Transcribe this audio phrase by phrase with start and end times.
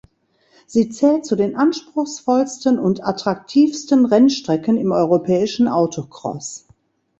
[0.65, 6.65] Sie zählt zu den anspruchsvollsten und attraktivsten Rennstrecken im europäischen Autocross.